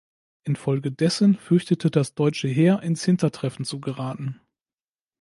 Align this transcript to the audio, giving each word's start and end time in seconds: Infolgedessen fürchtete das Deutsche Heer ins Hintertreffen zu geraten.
Infolgedessen 0.45 1.35
fürchtete 1.35 1.91
das 1.91 2.15
Deutsche 2.15 2.47
Heer 2.47 2.81
ins 2.81 3.05
Hintertreffen 3.05 3.65
zu 3.65 3.79
geraten. 3.79 4.41